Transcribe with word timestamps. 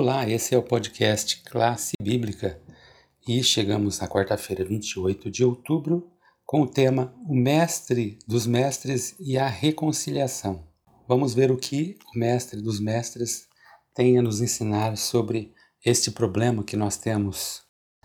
Olá, 0.00 0.30
esse 0.30 0.54
é 0.54 0.56
o 0.56 0.62
podcast 0.62 1.42
Classe 1.42 1.94
Bíblica 2.00 2.62
e 3.26 3.42
chegamos 3.42 3.98
na 3.98 4.06
quarta-feira, 4.06 4.64
28 4.64 5.28
de 5.28 5.44
outubro, 5.44 6.08
com 6.46 6.62
o 6.62 6.68
tema 6.68 7.12
O 7.28 7.34
Mestre 7.34 8.16
dos 8.24 8.46
Mestres 8.46 9.16
e 9.18 9.36
a 9.36 9.48
Reconciliação. 9.48 10.64
Vamos 11.08 11.34
ver 11.34 11.50
o 11.50 11.56
que 11.56 11.98
o 12.14 12.16
Mestre 12.16 12.62
dos 12.62 12.78
Mestres 12.78 13.48
tem 13.92 14.16
a 14.16 14.22
nos 14.22 14.40
ensinar 14.40 14.96
sobre 14.96 15.52
este 15.84 16.12
problema 16.12 16.62
que 16.62 16.76
nós 16.76 16.96
temos 16.96 17.62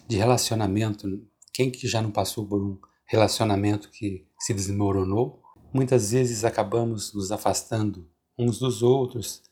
de 0.08 0.18
relacionamento. 0.18 1.08
Quem 1.54 1.70
que 1.70 1.88
já 1.88 2.02
não 2.02 2.10
passou 2.10 2.48
por 2.48 2.60
um 2.60 2.80
relacionamento 3.06 3.92
que 3.92 4.26
se 4.40 4.52
desmoronou? 4.52 5.44
Muitas 5.72 6.10
vezes 6.10 6.44
acabamos 6.44 7.14
nos 7.14 7.32
afastando 7.32 8.10
uns 8.36 8.58
dos 8.58 8.82
outros, 8.82 9.44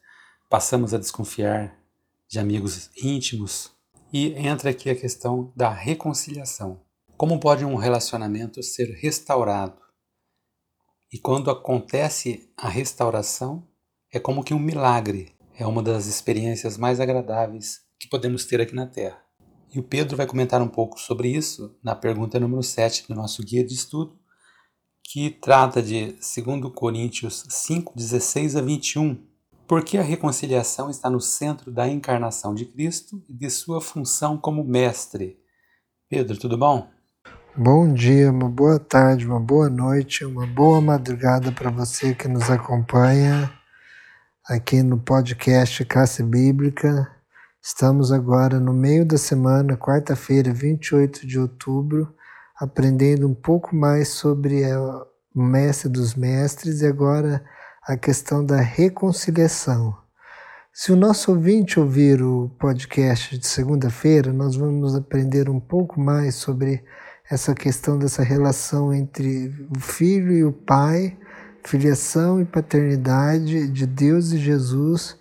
passamos 0.49 0.91
a 0.91 0.97
desconfiar 0.97 1.79
de 2.31 2.39
amigos 2.39 2.89
íntimos. 2.95 3.71
E 4.13 4.33
entra 4.35 4.69
aqui 4.69 4.89
a 4.89 4.95
questão 4.95 5.51
da 5.53 5.69
reconciliação. 5.69 6.81
Como 7.17 7.39
pode 7.39 7.65
um 7.65 7.75
relacionamento 7.75 8.63
ser 8.63 8.85
restaurado? 9.01 9.79
E 11.11 11.19
quando 11.19 11.51
acontece 11.51 12.49
a 12.55 12.69
restauração, 12.69 13.67
é 14.13 14.17
como 14.17 14.43
que 14.45 14.53
um 14.53 14.59
milagre. 14.59 15.35
É 15.59 15.67
uma 15.67 15.83
das 15.83 16.05
experiências 16.05 16.77
mais 16.77 17.01
agradáveis 17.01 17.81
que 17.99 18.07
podemos 18.07 18.45
ter 18.45 18.61
aqui 18.61 18.73
na 18.73 18.87
Terra. 18.87 19.21
E 19.73 19.79
o 19.79 19.83
Pedro 19.83 20.15
vai 20.15 20.25
comentar 20.25 20.61
um 20.61 20.67
pouco 20.69 20.99
sobre 20.99 21.27
isso 21.29 21.77
na 21.83 21.95
pergunta 21.95 22.39
número 22.39 22.63
7 22.63 23.07
do 23.07 23.15
nosso 23.15 23.43
guia 23.43 23.63
de 23.63 23.73
estudo, 23.73 24.17
que 25.03 25.29
trata 25.29 25.81
de 25.81 26.13
2 26.13 26.73
Coríntios 26.73 27.43
5, 27.49 27.93
16 27.95 28.55
a 28.55 28.61
21, 28.61 29.30
porque 29.71 29.97
a 29.97 30.01
reconciliação 30.01 30.89
está 30.89 31.09
no 31.09 31.21
centro 31.21 31.71
da 31.71 31.87
encarnação 31.87 32.53
de 32.53 32.65
Cristo 32.65 33.23
e 33.29 33.33
de 33.33 33.49
sua 33.49 33.79
função 33.79 34.37
como 34.37 34.65
mestre. 34.65 35.39
Pedro, 36.09 36.37
tudo 36.37 36.57
bom? 36.57 36.89
Bom 37.55 37.93
dia, 37.93 38.31
uma 38.31 38.49
boa 38.49 38.77
tarde, 38.77 39.25
uma 39.25 39.39
boa 39.39 39.69
noite, 39.69 40.25
uma 40.25 40.45
boa 40.45 40.81
madrugada 40.81 41.53
para 41.53 41.69
você 41.69 42.13
que 42.13 42.27
nos 42.27 42.49
acompanha 42.49 43.49
aqui 44.45 44.83
no 44.83 44.99
podcast 44.99 45.85
Classe 45.85 46.21
Bíblica. 46.21 47.09
Estamos 47.63 48.11
agora 48.11 48.59
no 48.59 48.73
meio 48.73 49.05
da 49.05 49.17
semana, 49.17 49.77
quarta-feira, 49.77 50.51
28 50.51 51.25
de 51.25 51.39
outubro, 51.39 52.13
aprendendo 52.59 53.25
um 53.25 53.33
pouco 53.33 53.73
mais 53.73 54.09
sobre 54.09 54.65
o 55.33 55.41
Mestre 55.41 55.87
dos 55.87 56.13
Mestres 56.13 56.81
e 56.81 56.87
agora 56.87 57.41
a 57.87 57.97
questão 57.97 58.45
da 58.45 58.57
reconciliação. 58.57 59.97
Se 60.71 60.91
o 60.91 60.95
nosso 60.95 61.31
ouvinte 61.31 61.79
ouvir 61.79 62.21
o 62.21 62.49
podcast 62.59 63.37
de 63.37 63.47
segunda-feira, 63.47 64.31
nós 64.31 64.55
vamos 64.55 64.95
aprender 64.95 65.49
um 65.49 65.59
pouco 65.59 65.99
mais 65.99 66.35
sobre 66.35 66.83
essa 67.29 67.55
questão 67.55 67.97
dessa 67.97 68.21
relação 68.21 68.93
entre 68.93 69.47
o 69.75 69.79
filho 69.79 70.31
e 70.31 70.43
o 70.43 70.51
pai, 70.51 71.17
filiação 71.65 72.39
e 72.39 72.45
paternidade 72.45 73.67
de 73.67 73.87
Deus 73.87 74.31
e 74.31 74.37
Jesus, 74.37 75.17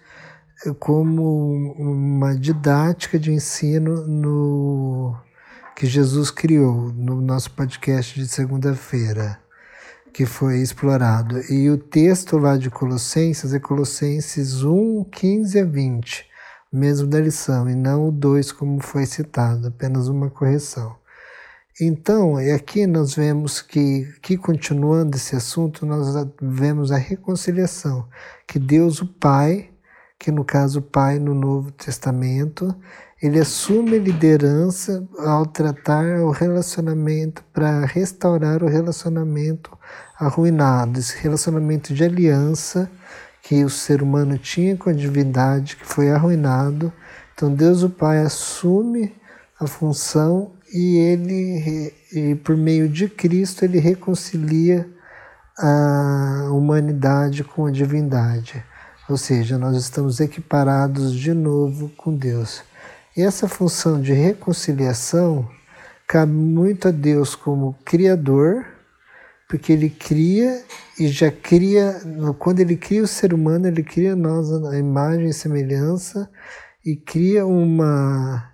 como 0.79 1.73
uma 1.79 2.37
didática 2.37 3.19
de 3.19 3.33
ensino 3.33 4.07
no 4.07 5.17
que 5.75 5.87
Jesus 5.87 6.31
criou 6.31 6.93
no 6.93 7.23
nosso 7.23 7.53
podcast 7.53 8.21
de 8.21 8.29
segunda-feira 8.29 9.41
que 10.13 10.27
foi 10.27 10.59
explorado. 10.61 11.41
E 11.53 11.71
o 11.71 11.79
texto 11.79 12.39
lá 12.39 12.57
de 12.57 12.71
Colossenses 12.71 13.55
é 13.55 13.59
Colossenses 13.59 14.63
1, 14.63 15.05
15 15.05 15.61
a 15.61 15.65
20, 15.65 16.27
mesmo 16.73 17.07
da 17.07 17.21
lição, 17.21 17.69
e 17.69 17.75
não 17.75 18.09
o 18.09 18.13
2 18.13 18.53
como 18.53 18.81
foi 18.81 19.07
citado, 19.07 19.69
apenas 19.69 20.09
uma 20.09 20.31
correção. 20.31 20.97
Então, 21.81 22.37
aqui 22.37 22.87
nós 22.87 23.15
vemos 23.15 23.63
que, 23.63 24.07
que 24.21 24.37
continuando 24.37 25.17
esse 25.17 25.35
assunto, 25.35 25.87
nós 25.87 26.15
vemos 26.43 26.93
a 26.93 26.99
reconciliação, 26.99 28.07
que 28.47 28.59
Deus 28.59 29.01
o 29.01 29.07
Pai, 29.07 29.71
que 30.19 30.31
no 30.31 30.45
caso 30.45 30.81
o 30.81 30.83
Pai 30.83 31.19
no 31.19 31.35
Novo 31.35 31.71
Testamento, 31.71 32.77
ele 33.23 33.39
assume 33.39 33.99
liderança 33.99 35.07
ao 35.19 35.45
tratar 35.45 36.21
o 36.21 36.31
relacionamento, 36.31 37.45
para 37.53 37.85
restaurar 37.85 38.63
o 38.63 38.69
relacionamento 38.69 39.77
arruinado, 40.19 40.99
esse 40.99 41.17
relacionamento 41.19 41.93
de 41.93 42.03
aliança 42.03 42.91
que 43.43 43.65
o 43.65 43.71
ser 43.71 44.03
humano 44.03 44.39
tinha 44.39 44.77
com 44.77 44.89
a 44.89 44.93
divindade, 44.93 45.77
que 45.77 45.87
foi 45.87 46.11
arruinado. 46.11 46.93
Então 47.35 47.53
Deus 47.53 47.83
o 47.83 47.91
Pai 47.91 48.21
assume 48.21 49.15
a 49.59 49.67
função 49.67 50.53
e 50.73 50.97
ele, 50.97 51.93
e 52.13 52.35
por 52.37 52.57
meio 52.57 52.89
de 52.89 53.09
Cristo, 53.09 53.65
ele 53.65 53.79
reconcilia 53.79 54.89
a 55.59 56.49
humanidade 56.53 57.45
com 57.45 57.67
a 57.67 57.71
divindade. 57.71 58.65
Ou 59.09 59.17
seja, 59.17 59.59
nós 59.59 59.77
estamos 59.77 60.21
equiparados 60.21 61.13
de 61.13 61.35
novo 61.35 61.91
com 61.97 62.15
Deus. 62.15 62.63
Essa 63.17 63.49
função 63.49 64.01
de 64.01 64.13
reconciliação 64.13 65.51
cabe 66.07 66.33
muito 66.33 66.87
a 66.89 66.91
Deus 66.93 67.35
como 67.35 67.77
Criador, 67.85 68.65
porque 69.49 69.73
Ele 69.73 69.91
cria 69.91 70.63
e 70.99 71.09
já 71.09 71.31
cria, 71.31 72.01
quando 72.39 72.61
Ele 72.61 72.77
cria 72.77 73.03
o 73.03 73.09
ser 73.09 73.35
humano, 73.35 73.67
Ele 73.67 73.83
cria 73.83 74.15
nós 74.15 74.53
a 74.53 74.79
imagem 74.79 75.29
e 75.29 75.35
semelhança 75.35 76.31
e 76.87 76.95
cria 76.95 77.45
uma 77.45 78.53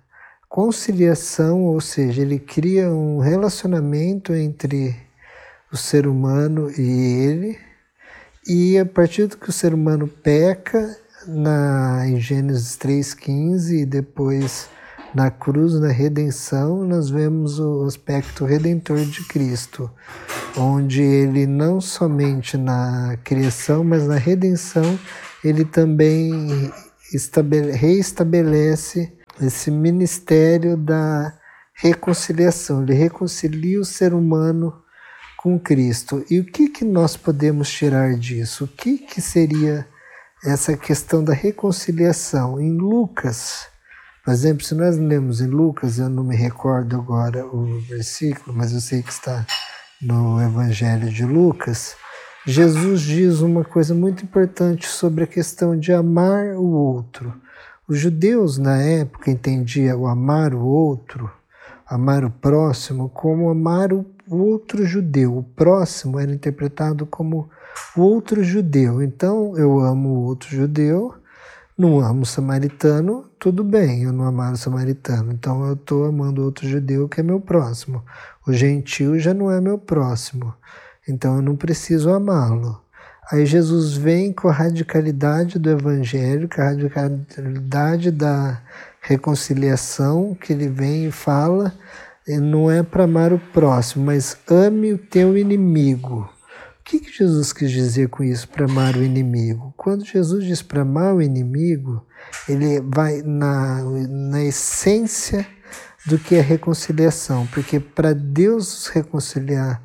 conciliação, 0.49 1.63
ou 1.63 1.79
seja, 1.79 2.23
Ele 2.23 2.39
cria 2.39 2.89
um 2.89 3.19
relacionamento 3.19 4.33
entre 4.33 4.95
o 5.71 5.77
ser 5.77 6.07
humano 6.07 6.71
e 6.71 6.81
Ele. 6.81 7.59
E 8.47 8.79
a 8.79 8.85
partir 8.85 9.27
do 9.27 9.37
que 9.37 9.49
o 9.49 9.53
ser 9.53 9.73
humano 9.73 10.07
peca, 10.07 10.97
na, 11.27 12.07
em 12.07 12.19
Gênesis 12.19 12.77
3,15 12.77 13.81
e 13.81 13.85
depois 13.85 14.69
na 15.13 15.31
cruz, 15.31 15.73
na 15.79 15.89
redenção, 15.89 16.83
nós 16.83 17.09
vemos 17.09 17.59
o 17.59 17.83
aspecto 17.85 18.45
redentor 18.45 18.99
de 18.99 19.23
Cristo, 19.25 19.89
onde 20.55 21.01
ele 21.01 21.47
não 21.47 21.81
somente 21.81 22.57
na 22.57 23.17
criação, 23.23 23.83
mas 23.83 24.07
na 24.07 24.15
redenção, 24.15 24.99
ele 25.43 25.65
também 25.65 26.71
reestabelece 27.73 29.13
esse 29.41 29.71
ministério 29.71 30.75
da 30.75 31.33
reconciliação. 31.73 32.83
Ele 32.83 32.93
reconcilia 32.93 33.79
o 33.79 33.85
ser 33.85 34.13
humano 34.13 34.73
com 35.37 35.59
Cristo. 35.59 36.25
E 36.29 36.39
o 36.39 36.45
que, 36.45 36.69
que 36.69 36.83
nós 36.83 37.15
podemos 37.15 37.69
tirar 37.69 38.15
disso? 38.15 38.65
O 38.65 38.67
que, 38.67 38.97
que 38.97 39.21
seria 39.21 39.87
essa 40.43 40.77
questão 40.77 41.23
da 41.23 41.33
reconciliação. 41.33 42.59
Em 42.59 42.71
Lucas, 42.71 43.67
por 44.23 44.31
exemplo, 44.33 44.63
se 44.63 44.75
nós 44.75 44.97
lemos 44.97 45.41
em 45.41 45.47
Lucas, 45.47 45.99
eu 45.99 46.09
não 46.09 46.23
me 46.23 46.35
recordo 46.35 46.95
agora 46.95 47.45
o 47.45 47.79
versículo, 47.81 48.55
mas 48.55 48.73
eu 48.73 48.81
sei 48.81 49.01
que 49.01 49.11
está 49.11 49.45
no 50.01 50.41
Evangelho 50.41 51.09
de 51.09 51.25
Lucas, 51.25 51.95
Jesus 52.45 53.01
diz 53.01 53.41
uma 53.41 53.63
coisa 53.63 53.93
muito 53.93 54.23
importante 54.23 54.87
sobre 54.87 55.23
a 55.23 55.27
questão 55.27 55.77
de 55.77 55.91
amar 55.91 56.55
o 56.55 56.65
outro. 56.65 57.33
Os 57.87 57.99
judeus 57.99 58.57
na 58.57 58.81
época 58.81 59.31
entendiam 59.31 60.01
o 60.01 60.07
amar 60.07 60.53
o 60.53 60.65
outro, 60.65 61.31
amar 61.85 62.23
o 62.23 62.29
próximo, 62.29 63.09
como 63.09 63.49
amar 63.49 63.91
o 63.91 64.05
outro 64.29 64.85
judeu. 64.85 65.37
O 65.37 65.43
próximo 65.43 66.19
era 66.19 66.31
interpretado 66.31 67.05
como 67.05 67.49
o 67.95 68.01
outro 68.01 68.43
judeu. 68.43 69.01
Então 69.01 69.57
eu 69.57 69.79
amo 69.79 70.09
o 70.09 70.23
outro 70.23 70.49
judeu, 70.49 71.15
não 71.77 71.99
amo 71.99 72.23
o 72.23 72.25
samaritano, 72.25 73.25
tudo 73.39 73.63
bem, 73.63 74.03
eu 74.03 74.11
não 74.11 74.25
amar 74.25 74.53
o 74.53 74.57
samaritano. 74.57 75.31
Então 75.31 75.65
eu 75.65 75.73
estou 75.73 76.05
amando 76.05 76.41
o 76.41 76.45
outro 76.45 76.67
judeu 76.67 77.07
que 77.07 77.19
é 77.19 77.23
meu 77.23 77.39
próximo. 77.39 78.03
O 78.45 78.53
gentil 78.53 79.19
já 79.19 79.33
não 79.33 79.51
é 79.51 79.61
meu 79.61 79.77
próximo. 79.77 80.53
Então 81.07 81.35
eu 81.35 81.41
não 81.41 81.55
preciso 81.55 82.09
amá-lo. 82.09 82.81
Aí 83.29 83.45
Jesus 83.45 83.93
vem 83.93 84.31
com 84.31 84.47
a 84.47 84.53
radicalidade 84.53 85.59
do 85.59 85.69
evangelho, 85.69 86.47
com 86.47 86.61
a 86.61 86.65
radicalidade 86.65 88.09
da 88.09 88.61
reconciliação, 89.01 90.33
que 90.33 90.53
ele 90.53 90.69
vem 90.69 91.07
e 91.07 91.11
fala, 91.11 91.73
não 92.27 92.69
é 92.69 92.83
para 92.83 93.05
amar 93.05 93.31
o 93.31 93.39
próximo, 93.39 94.05
mas 94.05 94.37
ame 94.49 94.93
o 94.93 94.97
teu 94.97 95.37
inimigo 95.37 96.29
que, 96.87 97.01
que 97.01 97.11
Jesus 97.11 97.51
quis 97.51 97.69
dizer 97.69 98.07
com 98.07 98.23
isso, 98.23 98.47
para 98.47 98.63
amar 98.63 98.95
o 98.95 99.03
inimigo? 99.03 99.73
Quando 99.75 100.05
Jesus 100.05 100.45
diz 100.45 100.61
para 100.61 100.83
amar 100.83 101.13
o 101.13 101.21
inimigo, 101.21 102.01
ele 102.47 102.79
vai 102.79 103.21
na, 103.23 103.83
na 104.07 104.41
essência 104.41 105.45
do 106.05 106.17
que 106.17 106.35
é 106.35 106.39
reconciliação, 106.39 107.45
porque 107.47 107.77
para 107.77 108.15
Deus 108.15 108.87
reconciliar 108.87 109.83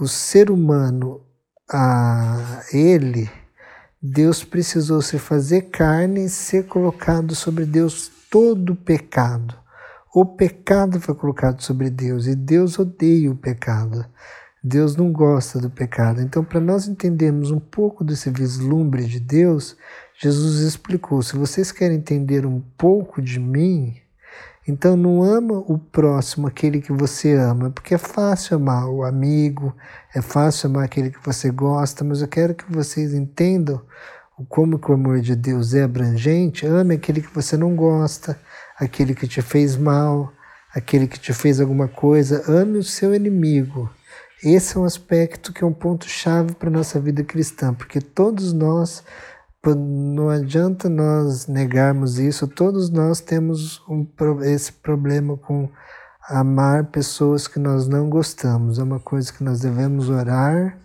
o 0.00 0.08
ser 0.08 0.50
humano 0.50 1.20
a 1.70 2.62
Ele, 2.72 3.30
Deus 4.00 4.42
precisou 4.42 5.02
se 5.02 5.18
fazer 5.18 5.68
carne 5.68 6.24
e 6.24 6.30
ser 6.30 6.64
colocado 6.64 7.34
sobre 7.34 7.66
Deus 7.66 8.10
todo 8.30 8.72
o 8.72 8.76
pecado. 8.76 9.59
O 10.12 10.26
pecado 10.26 11.00
foi 11.00 11.14
colocado 11.14 11.62
sobre 11.62 11.88
Deus 11.88 12.26
e 12.26 12.34
Deus 12.34 12.76
odeia 12.80 13.30
o 13.30 13.36
pecado. 13.36 14.04
Deus 14.62 14.96
não 14.96 15.12
gosta 15.12 15.60
do 15.60 15.70
pecado. 15.70 16.20
Então, 16.20 16.42
para 16.42 16.58
nós 16.58 16.88
entendermos 16.88 17.52
um 17.52 17.60
pouco 17.60 18.02
desse 18.02 18.28
vislumbre 18.28 19.04
de 19.06 19.20
Deus, 19.20 19.76
Jesus 20.20 20.62
explicou: 20.62 21.22
se 21.22 21.36
vocês 21.36 21.70
querem 21.70 21.96
entender 21.96 22.44
um 22.44 22.60
pouco 22.76 23.22
de 23.22 23.38
mim, 23.38 23.96
então 24.66 24.96
não 24.96 25.22
ama 25.22 25.58
o 25.68 25.78
próximo, 25.78 26.48
aquele 26.48 26.80
que 26.80 26.92
você 26.92 27.34
ama, 27.34 27.70
porque 27.70 27.94
é 27.94 27.98
fácil 27.98 28.56
amar 28.56 28.88
o 28.88 29.04
amigo, 29.04 29.72
é 30.12 30.20
fácil 30.20 30.70
amar 30.70 30.86
aquele 30.86 31.10
que 31.10 31.24
você 31.24 31.52
gosta, 31.52 32.02
mas 32.02 32.20
eu 32.20 32.26
quero 32.26 32.52
que 32.52 32.70
vocês 32.70 33.14
entendam 33.14 33.80
como 34.48 34.78
que 34.78 34.90
o 34.90 34.94
amor 34.94 35.20
de 35.20 35.36
Deus 35.36 35.74
é 35.74 35.82
abrangente. 35.82 36.66
Ame 36.66 36.94
aquele 36.94 37.20
que 37.20 37.34
você 37.34 37.56
não 37.56 37.74
gosta, 37.74 38.38
aquele 38.80 39.14
que 39.14 39.28
te 39.28 39.42
fez 39.42 39.76
mal, 39.76 40.32
aquele 40.74 41.06
que 41.06 41.18
te 41.18 41.32
fez 41.32 41.60
alguma 41.60 41.86
coisa. 41.86 42.42
Ame 42.50 42.78
o 42.78 42.82
seu 42.82 43.14
inimigo. 43.14 43.90
Esse 44.42 44.76
é 44.76 44.80
um 44.80 44.84
aspecto 44.84 45.52
que 45.52 45.62
é 45.62 45.66
um 45.66 45.72
ponto 45.72 46.08
chave 46.08 46.54
para 46.54 46.70
nossa 46.70 46.98
vida 46.98 47.22
cristã, 47.22 47.74
porque 47.74 48.00
todos 48.00 48.54
nós 48.54 49.04
não 49.62 50.30
adianta 50.30 50.88
nós 50.88 51.46
negarmos 51.46 52.18
isso, 52.18 52.48
todos 52.48 52.88
nós 52.88 53.20
temos 53.20 53.82
um, 53.86 54.06
esse 54.42 54.72
problema 54.72 55.36
com 55.36 55.68
amar 56.26 56.84
pessoas 56.86 57.46
que 57.46 57.58
nós 57.58 57.86
não 57.86 58.08
gostamos. 58.08 58.78
É 58.78 58.82
uma 58.82 58.98
coisa 58.98 59.30
que 59.30 59.44
nós 59.44 59.60
devemos 59.60 60.08
orar, 60.08 60.78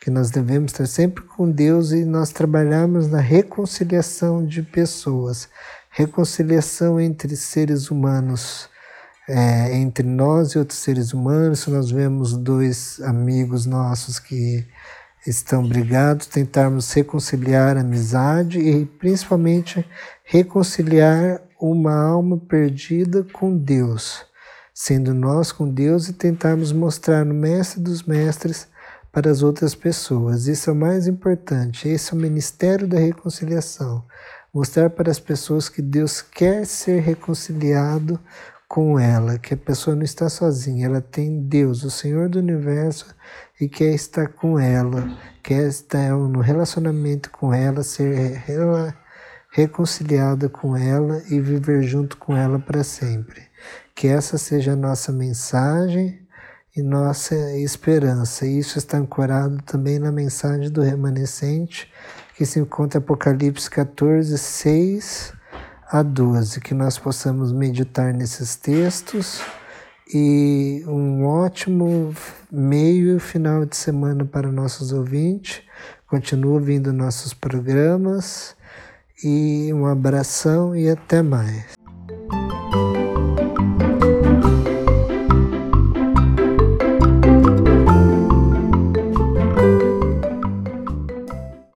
que 0.00 0.10
nós 0.10 0.30
devemos 0.30 0.70
estar 0.70 0.86
sempre 0.86 1.24
com 1.24 1.50
Deus 1.50 1.90
e 1.90 2.04
nós 2.04 2.30
trabalharmos 2.30 3.08
na 3.08 3.20
reconciliação 3.20 4.44
de 4.44 4.62
pessoas, 4.62 5.48
reconciliação 5.92 6.98
entre 6.98 7.36
seres 7.36 7.90
humanos. 7.90 8.68
É, 9.28 9.76
entre 9.76 10.06
nós 10.06 10.50
e 10.50 10.58
outros 10.58 10.80
seres 10.80 11.12
humanos, 11.12 11.60
se 11.60 11.70
nós 11.70 11.90
vemos 11.90 12.36
dois 12.36 13.00
amigos 13.02 13.66
nossos 13.66 14.18
que 14.18 14.66
estão 15.24 15.66
brigados, 15.66 16.26
tentarmos 16.26 16.92
reconciliar 16.92 17.76
a 17.76 17.82
amizade 17.82 18.58
e 18.58 18.84
principalmente 18.84 19.86
reconciliar 20.24 21.40
uma 21.60 21.94
alma 21.94 22.36
perdida 22.36 23.24
com 23.32 23.56
Deus, 23.56 24.26
sendo 24.74 25.14
nós 25.14 25.52
com 25.52 25.70
Deus 25.72 26.08
e 26.08 26.12
tentarmos 26.12 26.72
mostrar 26.72 27.24
no 27.24 27.34
mestre 27.34 27.80
dos 27.80 28.02
mestres 28.02 28.66
para 29.12 29.30
as 29.30 29.42
outras 29.42 29.74
pessoas. 29.74 30.48
Isso 30.48 30.68
é 30.68 30.72
o 30.72 30.76
mais 30.76 31.06
importante. 31.06 31.88
Esse 31.88 32.12
é 32.12 32.16
o 32.16 32.20
ministério 32.20 32.88
da 32.88 32.98
reconciliação. 32.98 34.04
Mostrar 34.54 34.90
para 34.90 35.10
as 35.10 35.18
pessoas 35.18 35.68
que 35.70 35.80
Deus 35.80 36.20
quer 36.20 36.66
ser 36.66 37.00
reconciliado 37.00 38.20
com 38.68 38.98
ela, 38.98 39.38
que 39.38 39.54
a 39.54 39.56
pessoa 39.56 39.96
não 39.96 40.02
está 40.02 40.28
sozinha, 40.28 40.86
ela 40.86 41.00
tem 41.00 41.42
Deus, 41.42 41.84
o 41.84 41.90
Senhor 41.90 42.28
do 42.28 42.38
universo, 42.38 43.14
e 43.60 43.68
quer 43.68 43.94
estar 43.94 44.28
com 44.28 44.58
ela, 44.58 45.10
quer 45.42 45.66
estar 45.68 46.10
no 46.10 46.40
relacionamento 46.40 47.30
com 47.30 47.52
ela, 47.52 47.82
ser 47.82 48.42
reconciliada 49.50 50.48
com 50.48 50.76
ela 50.76 51.22
e 51.30 51.40
viver 51.40 51.82
junto 51.82 52.16
com 52.16 52.36
ela 52.36 52.58
para 52.58 52.84
sempre. 52.84 53.42
Que 53.94 54.08
essa 54.08 54.36
seja 54.36 54.72
a 54.72 54.76
nossa 54.76 55.12
mensagem 55.12 56.26
e 56.76 56.82
nossa 56.82 57.34
esperança. 57.58 58.46
Isso 58.46 58.78
está 58.78 58.96
ancorado 58.98 59.62
também 59.62 59.98
na 59.98 60.10
mensagem 60.10 60.70
do 60.70 60.80
remanescente, 60.80 61.92
que 62.42 62.46
se 62.46 62.58
encontra 62.58 62.98
em 62.98 63.02
Apocalipse 63.02 63.70
14, 63.70 64.36
6 64.36 65.32
a 65.92 66.02
12. 66.02 66.60
Que 66.60 66.74
nós 66.74 66.98
possamos 66.98 67.52
meditar 67.52 68.12
nesses 68.12 68.56
textos 68.56 69.40
e 70.12 70.82
um 70.88 71.24
ótimo 71.24 72.12
meio 72.50 73.20
final 73.20 73.64
de 73.64 73.76
semana 73.76 74.24
para 74.24 74.50
nossos 74.50 74.92
ouvintes. 74.92 75.62
Continua 76.08 76.54
ouvindo 76.54 76.92
nossos 76.92 77.32
programas 77.32 78.56
e 79.22 79.72
um 79.72 79.86
abração 79.86 80.74
e 80.74 80.90
até 80.90 81.22
mais. 81.22 81.81